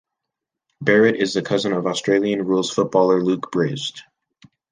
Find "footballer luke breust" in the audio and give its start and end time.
2.71-4.01